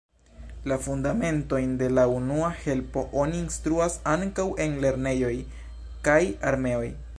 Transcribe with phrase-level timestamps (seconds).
[0.69, 5.33] La fundamentojn de la unua helpo oni instruas ankaŭ en lernejoj
[6.09, 6.21] kaj
[6.53, 6.87] armeoj.